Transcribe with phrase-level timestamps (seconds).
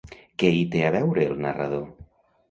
[0.43, 1.85] Què hi té a veure el narrador?